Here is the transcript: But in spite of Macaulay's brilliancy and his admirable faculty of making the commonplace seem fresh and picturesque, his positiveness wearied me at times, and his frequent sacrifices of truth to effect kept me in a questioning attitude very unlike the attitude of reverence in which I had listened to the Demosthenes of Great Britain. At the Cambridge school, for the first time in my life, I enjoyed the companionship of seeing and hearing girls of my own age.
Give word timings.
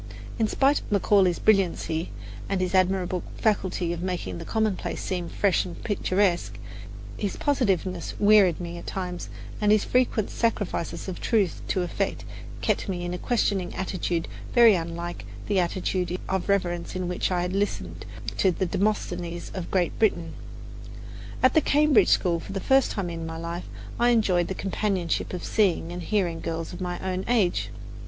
But 0.35 0.41
in 0.41 0.47
spite 0.47 0.79
of 0.79 0.91
Macaulay's 0.91 1.37
brilliancy 1.37 2.09
and 2.49 2.59
his 2.59 2.73
admirable 2.73 3.21
faculty 3.37 3.93
of 3.93 4.01
making 4.01 4.39
the 4.39 4.45
commonplace 4.45 4.99
seem 4.99 5.29
fresh 5.29 5.63
and 5.63 5.79
picturesque, 5.83 6.57
his 7.17 7.35
positiveness 7.37 8.15
wearied 8.19 8.59
me 8.59 8.79
at 8.79 8.87
times, 8.87 9.29
and 9.61 9.71
his 9.71 9.83
frequent 9.83 10.31
sacrifices 10.31 11.07
of 11.07 11.21
truth 11.21 11.61
to 11.67 11.83
effect 11.83 12.25
kept 12.61 12.89
me 12.89 13.05
in 13.05 13.13
a 13.13 13.19
questioning 13.19 13.75
attitude 13.75 14.27
very 14.55 14.73
unlike 14.73 15.23
the 15.45 15.59
attitude 15.59 16.17
of 16.27 16.49
reverence 16.49 16.95
in 16.95 17.07
which 17.07 17.29
I 17.29 17.43
had 17.43 17.53
listened 17.53 18.03
to 18.39 18.49
the 18.49 18.65
Demosthenes 18.65 19.51
of 19.53 19.69
Great 19.69 19.99
Britain. 19.99 20.33
At 21.43 21.53
the 21.53 21.61
Cambridge 21.61 22.09
school, 22.09 22.39
for 22.39 22.53
the 22.53 22.59
first 22.59 22.89
time 22.89 23.11
in 23.11 23.27
my 23.27 23.37
life, 23.37 23.65
I 23.99 24.09
enjoyed 24.09 24.47
the 24.47 24.55
companionship 24.55 25.31
of 25.31 25.43
seeing 25.43 25.91
and 25.91 26.01
hearing 26.01 26.39
girls 26.39 26.73
of 26.73 26.81
my 26.81 26.97
own 27.07 27.23
age. 27.27 27.69